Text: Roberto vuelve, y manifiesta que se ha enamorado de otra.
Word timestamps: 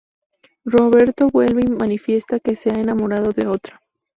Roberto 0.65 1.27
vuelve, 1.27 1.61
y 1.63 1.69
manifiesta 1.69 2.39
que 2.39 2.55
se 2.55 2.71
ha 2.71 2.81
enamorado 2.81 3.29
de 3.33 3.45
otra. 3.45 3.83